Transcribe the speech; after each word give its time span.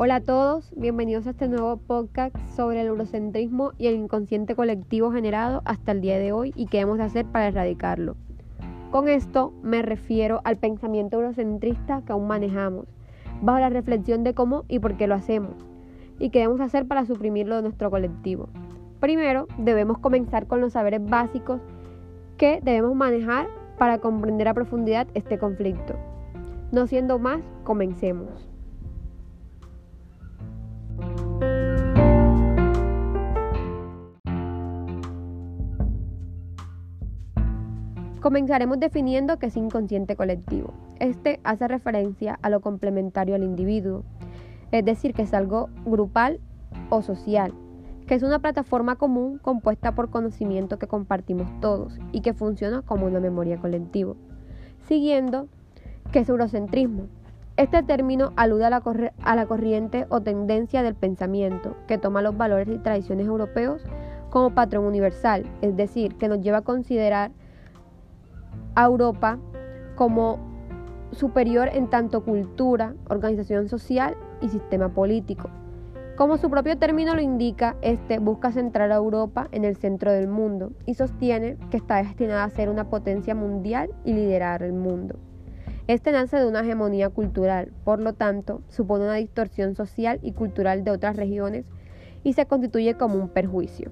Hola 0.00 0.14
a 0.14 0.20
todos, 0.20 0.72
bienvenidos 0.76 1.26
a 1.26 1.30
este 1.30 1.48
nuevo 1.48 1.76
podcast 1.76 2.36
sobre 2.54 2.82
el 2.82 2.86
eurocentrismo 2.86 3.72
y 3.78 3.88
el 3.88 3.96
inconsciente 3.96 4.54
colectivo 4.54 5.10
generado 5.10 5.60
hasta 5.64 5.90
el 5.90 6.00
día 6.00 6.20
de 6.20 6.30
hoy 6.30 6.52
y 6.54 6.66
qué 6.66 6.78
hemos 6.78 6.98
de 6.98 7.02
hacer 7.02 7.26
para 7.26 7.48
erradicarlo. 7.48 8.14
Con 8.92 9.08
esto 9.08 9.52
me 9.64 9.82
refiero 9.82 10.40
al 10.44 10.56
pensamiento 10.56 11.16
eurocentrista 11.16 12.02
que 12.02 12.12
aún 12.12 12.28
manejamos, 12.28 12.86
bajo 13.42 13.58
la 13.58 13.70
reflexión 13.70 14.22
de 14.22 14.34
cómo 14.34 14.64
y 14.68 14.78
por 14.78 14.96
qué 14.96 15.08
lo 15.08 15.16
hacemos, 15.16 15.56
y 16.20 16.30
qué 16.30 16.38
debemos 16.38 16.60
hacer 16.60 16.86
para 16.86 17.04
suprimirlo 17.04 17.56
de 17.56 17.62
nuestro 17.62 17.90
colectivo. 17.90 18.50
Primero, 19.00 19.48
debemos 19.58 19.98
comenzar 19.98 20.46
con 20.46 20.60
los 20.60 20.74
saberes 20.74 21.04
básicos 21.04 21.60
que 22.36 22.60
debemos 22.62 22.94
manejar 22.94 23.48
para 23.78 23.98
comprender 23.98 24.46
a 24.46 24.54
profundidad 24.54 25.08
este 25.14 25.38
conflicto. 25.38 25.96
No 26.70 26.86
siendo 26.86 27.18
más, 27.18 27.40
comencemos. 27.64 28.47
Comenzaremos 38.20 38.80
definiendo 38.80 39.38
qué 39.38 39.46
es 39.46 39.56
inconsciente 39.56 40.16
colectivo. 40.16 40.74
Este 40.98 41.38
hace 41.44 41.68
referencia 41.68 42.36
a 42.42 42.50
lo 42.50 42.60
complementario 42.60 43.36
al 43.36 43.44
individuo, 43.44 44.02
es 44.72 44.84
decir, 44.84 45.14
que 45.14 45.22
es 45.22 45.32
algo 45.34 45.68
grupal 45.84 46.40
o 46.90 47.00
social, 47.00 47.54
que 48.08 48.16
es 48.16 48.24
una 48.24 48.40
plataforma 48.40 48.96
común 48.96 49.38
compuesta 49.38 49.94
por 49.94 50.10
conocimiento 50.10 50.80
que 50.80 50.88
compartimos 50.88 51.48
todos 51.60 51.96
y 52.10 52.20
que 52.20 52.34
funciona 52.34 52.82
como 52.82 53.06
una 53.06 53.20
memoria 53.20 53.58
colectiva. 53.58 54.14
Siguiendo, 54.88 55.46
que 56.10 56.20
es 56.20 56.28
eurocentrismo. 56.28 57.04
Este 57.56 57.84
término 57.84 58.32
alude 58.34 58.64
a 58.64 58.70
la, 58.70 58.82
a 59.22 59.36
la 59.36 59.46
corriente 59.46 60.06
o 60.08 60.22
tendencia 60.22 60.82
del 60.82 60.96
pensamiento 60.96 61.76
que 61.86 61.98
toma 61.98 62.22
los 62.22 62.36
valores 62.36 62.68
y 62.68 62.78
tradiciones 62.78 63.28
europeos 63.28 63.82
como 64.30 64.54
patrón 64.54 64.86
universal, 64.86 65.46
es 65.62 65.76
decir, 65.76 66.16
que 66.16 66.28
nos 66.28 66.40
lleva 66.40 66.58
a 66.58 66.62
considerar 66.62 67.30
a 68.78 68.84
Europa 68.84 69.40
como 69.96 70.38
superior 71.10 71.68
en 71.72 71.90
tanto 71.90 72.22
cultura, 72.22 72.94
organización 73.08 73.68
social 73.68 74.16
y 74.40 74.48
sistema 74.50 74.88
político. 74.90 75.50
Como 76.16 76.36
su 76.36 76.48
propio 76.48 76.78
término 76.78 77.16
lo 77.16 77.20
indica, 77.20 77.74
este 77.82 78.20
busca 78.20 78.52
centrar 78.52 78.92
a 78.92 78.94
Europa 78.94 79.48
en 79.50 79.64
el 79.64 79.74
centro 79.74 80.12
del 80.12 80.28
mundo 80.28 80.70
y 80.86 80.94
sostiene 80.94 81.56
que 81.72 81.76
está 81.76 81.96
destinada 81.96 82.44
a 82.44 82.50
ser 82.50 82.68
una 82.68 82.88
potencia 82.88 83.34
mundial 83.34 83.90
y 84.04 84.12
liderar 84.12 84.62
el 84.62 84.74
mundo. 84.74 85.16
Este 85.88 86.12
nace 86.12 86.36
de 86.36 86.46
una 86.46 86.60
hegemonía 86.60 87.08
cultural, 87.08 87.72
por 87.82 87.98
lo 87.98 88.12
tanto, 88.12 88.62
supone 88.68 89.06
una 89.06 89.14
distorsión 89.14 89.74
social 89.74 90.20
y 90.22 90.34
cultural 90.34 90.84
de 90.84 90.92
otras 90.92 91.16
regiones 91.16 91.64
y 92.22 92.34
se 92.34 92.46
constituye 92.46 92.94
como 92.94 93.16
un 93.16 93.28
perjuicio. 93.28 93.90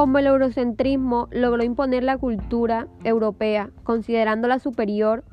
Como 0.00 0.16
el 0.16 0.28
eurocentrismo 0.28 1.28
logró 1.30 1.62
imponer 1.62 2.02
la 2.04 2.16
cultura 2.16 2.88
europea, 3.04 3.68
considerándola 3.82 4.58
superior, 4.58 5.24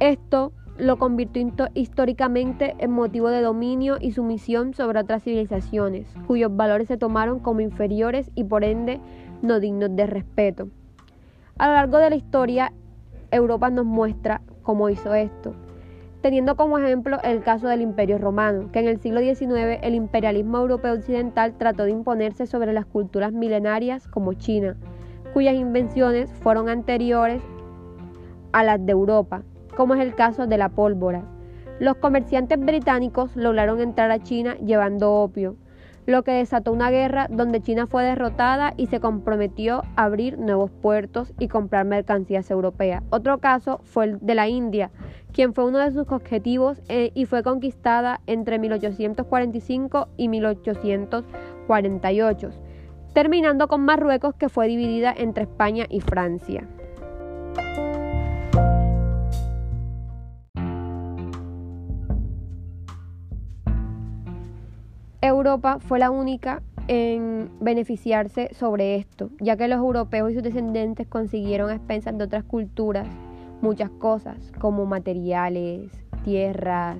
esto 0.00 0.52
lo 0.76 0.98
convirtió 0.98 1.46
históricamente 1.72 2.74
en 2.78 2.90
motivo 2.90 3.30
de 3.30 3.40
dominio 3.40 3.96
y 3.98 4.12
sumisión 4.12 4.74
sobre 4.74 5.00
otras 5.00 5.22
civilizaciones, 5.22 6.06
cuyos 6.26 6.54
valores 6.54 6.88
se 6.88 6.98
tomaron 6.98 7.38
como 7.38 7.62
inferiores 7.62 8.30
y 8.34 8.44
por 8.44 8.64
ende 8.64 9.00
no 9.40 9.60
dignos 9.60 9.96
de 9.96 10.06
respeto. 10.06 10.68
A 11.56 11.68
lo 11.68 11.72
largo 11.72 11.96
de 11.96 12.10
la 12.10 12.16
historia, 12.16 12.74
Europa 13.30 13.70
nos 13.70 13.86
muestra 13.86 14.42
cómo 14.62 14.90
hizo 14.90 15.14
esto 15.14 15.54
teniendo 16.20 16.56
como 16.56 16.78
ejemplo 16.78 17.18
el 17.22 17.42
caso 17.42 17.68
del 17.68 17.80
Imperio 17.80 18.18
Romano, 18.18 18.70
que 18.72 18.80
en 18.80 18.88
el 18.88 19.00
siglo 19.00 19.20
XIX 19.20 19.78
el 19.82 19.94
imperialismo 19.94 20.58
europeo 20.58 20.94
occidental 20.94 21.56
trató 21.56 21.84
de 21.84 21.90
imponerse 21.90 22.46
sobre 22.46 22.72
las 22.72 22.86
culturas 22.86 23.32
milenarias 23.32 24.06
como 24.08 24.34
China, 24.34 24.76
cuyas 25.32 25.54
invenciones 25.54 26.30
fueron 26.42 26.68
anteriores 26.68 27.42
a 28.52 28.64
las 28.64 28.84
de 28.84 28.92
Europa, 28.92 29.42
como 29.76 29.94
es 29.94 30.00
el 30.00 30.14
caso 30.14 30.46
de 30.46 30.58
la 30.58 30.68
pólvora. 30.68 31.24
Los 31.78 31.96
comerciantes 31.96 32.60
británicos 32.60 33.34
lograron 33.36 33.80
entrar 33.80 34.10
a 34.10 34.22
China 34.22 34.56
llevando 34.58 35.14
opio, 35.14 35.56
lo 36.06 36.24
que 36.24 36.32
desató 36.32 36.72
una 36.72 36.90
guerra 36.90 37.26
donde 37.30 37.60
China 37.60 37.86
fue 37.86 38.04
derrotada 38.04 38.74
y 38.76 38.86
se 38.86 39.00
comprometió 39.00 39.82
a 39.96 40.04
abrir 40.04 40.38
nuevos 40.38 40.70
puertos 40.70 41.32
y 41.38 41.48
comprar 41.48 41.86
mercancías 41.86 42.50
europeas. 42.50 43.02
Otro 43.10 43.38
caso 43.38 43.80
fue 43.84 44.06
el 44.06 44.18
de 44.20 44.34
la 44.34 44.48
India, 44.48 44.90
quien 45.30 45.54
fue 45.54 45.64
uno 45.64 45.78
de 45.78 45.92
sus 45.92 46.10
objetivos 46.10 46.82
eh, 46.88 47.12
y 47.14 47.24
fue 47.24 47.42
conquistada 47.42 48.20
entre 48.26 48.58
1845 48.58 50.08
y 50.16 50.28
1848, 50.28 52.50
terminando 53.12 53.68
con 53.68 53.84
Marruecos 53.84 54.34
que 54.34 54.48
fue 54.48 54.66
dividida 54.68 55.12
entre 55.16 55.44
España 55.44 55.86
y 55.88 56.00
Francia. 56.00 56.66
Europa 65.22 65.78
fue 65.80 65.98
la 65.98 66.10
única 66.10 66.62
en 66.88 67.50
beneficiarse 67.60 68.48
sobre 68.52 68.96
esto, 68.96 69.30
ya 69.38 69.56
que 69.56 69.68
los 69.68 69.78
europeos 69.78 70.30
y 70.30 70.34
sus 70.34 70.42
descendientes 70.42 71.06
consiguieron 71.06 71.70
a 71.70 71.74
expensas 71.74 72.18
de 72.18 72.24
otras 72.24 72.44
culturas 72.44 73.06
muchas 73.62 73.90
cosas, 73.90 74.52
como 74.60 74.86
materiales, 74.86 75.90
tierras, 76.24 76.98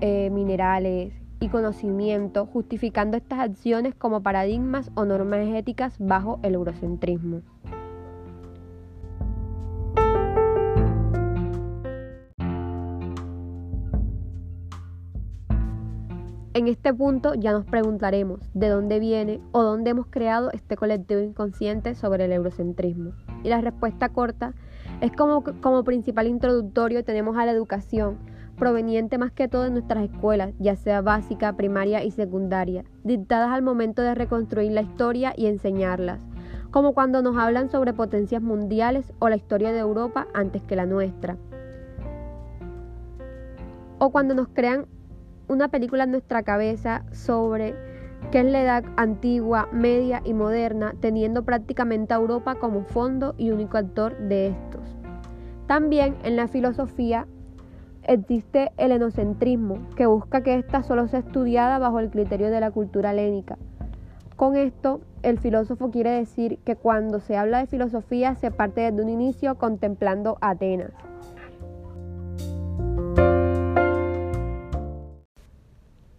eh, 0.00 0.30
minerales 0.30 1.12
y 1.40 1.48
conocimiento, 1.48 2.46
justificando 2.46 3.16
estas 3.16 3.40
acciones 3.40 3.94
como 3.94 4.22
paradigmas 4.22 4.90
o 4.94 5.04
normas 5.04 5.46
éticas 5.48 5.96
bajo 5.98 6.40
el 6.42 6.54
eurocentrismo. 6.54 7.42
En 16.56 16.68
este 16.68 16.94
punto 16.94 17.34
ya 17.34 17.52
nos 17.52 17.66
preguntaremos 17.66 18.40
de 18.54 18.70
dónde 18.70 18.98
viene 18.98 19.42
o 19.52 19.62
dónde 19.62 19.90
hemos 19.90 20.06
creado 20.06 20.50
este 20.52 20.74
colectivo 20.74 21.20
inconsciente 21.20 21.94
sobre 21.94 22.24
el 22.24 22.32
eurocentrismo. 22.32 23.12
Y 23.44 23.50
la 23.50 23.60
respuesta 23.60 24.08
corta 24.08 24.54
es 25.00 25.12
como, 25.12 25.44
como 25.60 25.84
principal 25.84 26.26
introductorio 26.26 27.04
tenemos 27.04 27.36
a 27.36 27.44
la 27.44 27.52
educación, 27.52 28.18
proveniente 28.56 29.18
más 29.18 29.32
que 29.32 29.48
todo 29.48 29.64
de 29.64 29.70
nuestras 29.70 30.04
escuelas, 30.04 30.54
ya 30.58 30.76
sea 30.76 31.02
básica, 31.02 31.52
primaria 31.54 32.02
y 32.02 32.10
secundaria, 32.10 32.84
dictadas 33.04 33.50
al 33.50 33.62
momento 33.62 34.02
de 34.02 34.14
reconstruir 34.14 34.72
la 34.72 34.80
historia 34.80 35.34
y 35.36 35.46
enseñarlas, 35.46 36.20
como 36.70 36.94
cuando 36.94 37.22
nos 37.22 37.36
hablan 37.36 37.68
sobre 37.68 37.92
potencias 37.92 38.42
mundiales 38.42 39.12
o 39.18 39.28
la 39.28 39.36
historia 39.36 39.72
de 39.72 39.80
Europa 39.80 40.26
antes 40.32 40.62
que 40.62 40.76
la 40.76 40.86
nuestra, 40.86 41.36
o 43.98 44.10
cuando 44.10 44.34
nos 44.34 44.48
crean 44.48 44.86
una 45.48 45.68
película 45.68 46.04
en 46.04 46.10
nuestra 46.10 46.42
cabeza 46.42 47.04
sobre 47.12 47.74
qué 48.30 48.40
es 48.40 48.46
la 48.46 48.62
edad 48.62 48.84
antigua, 48.96 49.68
media 49.72 50.22
y 50.24 50.34
moderna, 50.34 50.94
teniendo 51.00 51.44
prácticamente 51.44 52.14
a 52.14 52.18
Europa 52.18 52.56
como 52.56 52.84
fondo 52.84 53.34
y 53.38 53.50
único 53.50 53.78
actor 53.78 54.16
de 54.18 54.48
estos. 54.48 54.96
También 55.66 56.16
en 56.22 56.36
la 56.36 56.48
filosofía 56.48 57.26
existe 58.04 58.72
el 58.76 58.92
enocentrismo, 58.92 59.78
que 59.96 60.06
busca 60.06 60.42
que 60.42 60.54
ésta 60.54 60.82
solo 60.82 61.08
sea 61.08 61.20
estudiada 61.20 61.78
bajo 61.78 61.98
el 61.98 62.10
criterio 62.10 62.50
de 62.50 62.60
la 62.60 62.70
cultura 62.70 63.12
helénica. 63.12 63.58
Con 64.36 64.54
esto, 64.54 65.00
el 65.22 65.38
filósofo 65.38 65.90
quiere 65.90 66.10
decir 66.10 66.58
que 66.64 66.76
cuando 66.76 67.20
se 67.20 67.36
habla 67.36 67.58
de 67.58 67.66
filosofía 67.66 68.34
se 68.36 68.50
parte 68.50 68.82
desde 68.82 69.02
un 69.02 69.08
inicio 69.08 69.56
contemplando 69.56 70.38
Atenas. 70.40 70.92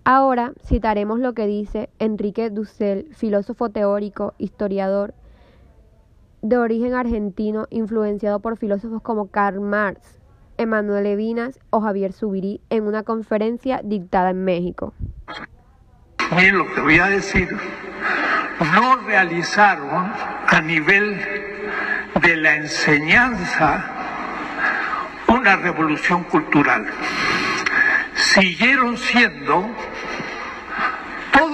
Ahora 0.10 0.54
citaremos 0.66 1.20
lo 1.20 1.34
que 1.34 1.48
dice 1.48 1.90
Enrique 2.00 2.50
Dussel, 2.50 3.10
filósofo 3.14 3.72
teórico, 3.72 4.36
historiador 4.38 5.14
de 6.42 6.58
origen 6.58 6.94
argentino, 6.94 7.68
influenciado 7.72 8.40
por 8.40 8.56
filósofos 8.56 9.02
como 9.02 9.30
Karl 9.30 9.60
Marx, 9.60 10.18
Emanuel 10.56 11.04
Levinas 11.04 11.60
o 11.72 11.82
Javier 11.82 12.14
Subirí 12.14 12.62
en 12.70 12.88
una 12.88 13.04
conferencia 13.04 13.82
dictada 13.84 14.30
en 14.30 14.46
México. 14.46 14.94
Miren 16.38 16.60
lo 16.60 16.74
que 16.74 16.80
voy 16.80 17.00
a 17.00 17.08
decir. 17.08 17.50
No 18.62 18.96
realizaron 19.08 20.10
a 20.48 20.62
nivel 20.62 21.20
de 22.22 22.36
la 22.38 22.56
enseñanza 22.56 23.84
una 25.28 25.58
revolución 25.58 26.24
cultural. 26.24 26.86
Siguieron 28.16 28.98
siendo 28.98 29.68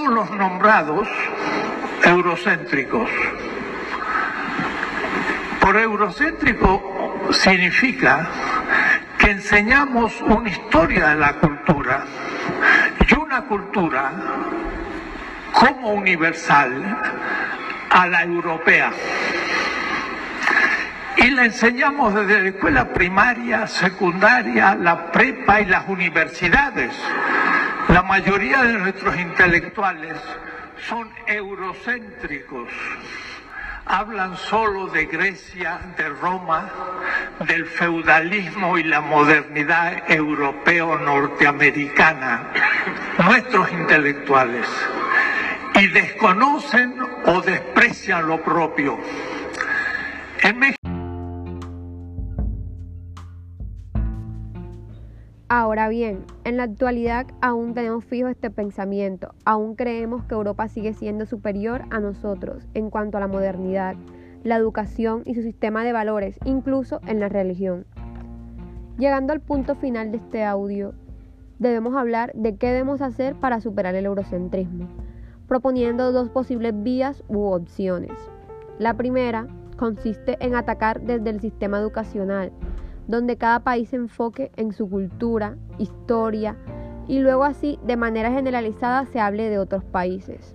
todos 0.04 0.14
los 0.14 0.30
nombrados 0.32 1.08
eurocéntricos. 2.04 3.08
Por 5.60 5.76
eurocéntrico 5.78 7.30
significa 7.30 8.28
que 9.16 9.30
enseñamos 9.30 10.20
una 10.20 10.50
historia 10.50 11.08
de 11.08 11.16
la 11.16 11.34
cultura 11.34 12.04
y 13.08 13.14
una 13.14 13.42
cultura 13.42 14.12
como 15.52 15.92
universal 15.92 16.98
a 17.90 18.06
la 18.06 18.22
europea. 18.24 18.90
Y 21.16 21.30
la 21.30 21.46
enseñamos 21.46 22.14
desde 22.14 22.42
la 22.42 22.48
escuela 22.48 22.92
primaria, 22.92 23.66
secundaria, 23.66 24.74
la 24.74 25.10
prepa 25.10 25.62
y 25.62 25.66
las 25.66 25.88
universidades. 25.88 26.92
La 27.88 28.02
mayoría 28.02 28.62
de 28.62 28.78
nuestros 28.78 29.18
intelectuales 29.18 30.14
son 30.88 31.10
eurocéntricos. 31.26 32.68
Hablan 33.86 34.36
solo 34.36 34.86
de 34.86 35.06
Grecia, 35.06 35.80
de 35.96 36.08
Roma, 36.08 36.70
del 37.46 37.66
feudalismo 37.66 38.78
y 38.78 38.84
la 38.84 39.00
modernidad 39.00 40.10
europeo-norteamericana. 40.10 42.50
Nuestros 43.24 43.72
intelectuales. 43.72 44.68
Y 45.74 45.88
desconocen 45.88 46.94
o 47.26 47.42
desprecian 47.42 48.26
lo 48.26 48.42
propio. 48.42 48.98
En 50.42 50.58
México 50.58 50.83
Ahora 55.56 55.88
bien, 55.88 56.24
en 56.42 56.56
la 56.56 56.64
actualidad 56.64 57.28
aún 57.40 57.74
tenemos 57.74 58.04
fijo 58.04 58.26
este 58.26 58.50
pensamiento, 58.50 59.36
aún 59.44 59.76
creemos 59.76 60.24
que 60.24 60.34
Europa 60.34 60.66
sigue 60.66 60.94
siendo 60.94 61.26
superior 61.26 61.84
a 61.90 62.00
nosotros 62.00 62.66
en 62.74 62.90
cuanto 62.90 63.18
a 63.18 63.20
la 63.20 63.28
modernidad, 63.28 63.94
la 64.42 64.56
educación 64.56 65.22
y 65.24 65.36
su 65.36 65.42
sistema 65.42 65.84
de 65.84 65.92
valores, 65.92 66.40
incluso 66.44 67.00
en 67.06 67.20
la 67.20 67.28
religión. 67.28 67.86
Llegando 68.98 69.32
al 69.32 69.40
punto 69.40 69.76
final 69.76 70.10
de 70.10 70.16
este 70.16 70.42
audio, 70.42 70.92
debemos 71.60 71.94
hablar 71.94 72.32
de 72.34 72.56
qué 72.56 72.72
debemos 72.72 73.00
hacer 73.00 73.36
para 73.36 73.60
superar 73.60 73.94
el 73.94 74.06
eurocentrismo, 74.06 74.88
proponiendo 75.46 76.10
dos 76.10 76.30
posibles 76.30 76.74
vías 76.82 77.22
u 77.28 77.42
opciones. 77.42 78.10
La 78.80 78.94
primera 78.94 79.46
consiste 79.76 80.36
en 80.40 80.56
atacar 80.56 81.00
desde 81.02 81.30
el 81.30 81.40
sistema 81.40 81.78
educacional, 81.78 82.50
donde 83.06 83.36
cada 83.36 83.60
país 83.60 83.90
se 83.90 83.96
enfoque 83.96 84.50
en 84.56 84.72
su 84.72 84.88
cultura, 84.88 85.56
historia 85.78 86.56
y 87.06 87.18
luego 87.18 87.44
así 87.44 87.78
de 87.84 87.96
manera 87.96 88.32
generalizada 88.32 89.06
se 89.06 89.20
hable 89.20 89.50
de 89.50 89.58
otros 89.58 89.84
países. 89.84 90.54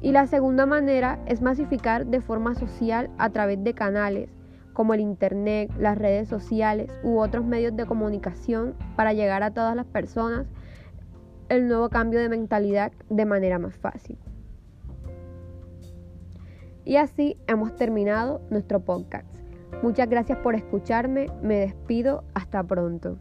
Y 0.00 0.12
la 0.12 0.26
segunda 0.26 0.66
manera 0.66 1.20
es 1.26 1.40
masificar 1.40 2.06
de 2.06 2.20
forma 2.20 2.54
social 2.54 3.10
a 3.16 3.30
través 3.30 3.62
de 3.62 3.74
canales 3.74 4.28
como 4.74 4.92
el 4.92 5.00
Internet, 5.00 5.70
las 5.78 5.96
redes 5.96 6.28
sociales 6.28 6.90
u 7.02 7.18
otros 7.20 7.44
medios 7.44 7.74
de 7.76 7.86
comunicación 7.86 8.74
para 8.96 9.12
llegar 9.12 9.42
a 9.42 9.52
todas 9.52 9.74
las 9.74 9.86
personas 9.86 10.46
el 11.48 11.68
nuevo 11.68 11.88
cambio 11.88 12.20
de 12.20 12.28
mentalidad 12.28 12.92
de 13.08 13.24
manera 13.24 13.58
más 13.58 13.76
fácil. 13.76 14.18
Y 16.84 16.96
así 16.96 17.38
hemos 17.46 17.74
terminado 17.76 18.42
nuestro 18.50 18.80
podcast. 18.80 19.43
Muchas 19.82 20.08
gracias 20.08 20.38
por 20.38 20.54
escucharme, 20.54 21.26
me 21.42 21.56
despido, 21.56 22.24
hasta 22.34 22.62
pronto. 22.62 23.18